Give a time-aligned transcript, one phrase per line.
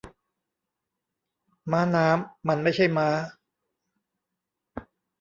[1.71, 3.09] ม้าน้ำ มันไม่ใช่ม้า